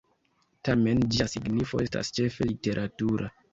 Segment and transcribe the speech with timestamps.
[0.69, 3.33] Tamen ĝia signifo estas ĉefe literatura.